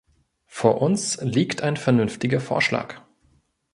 Vor 0.47 0.81
uns 0.81 1.21
liegt 1.21 1.61
ein 1.61 1.77
vernünftiger 1.77 2.39
Vorschlag. 2.41 3.03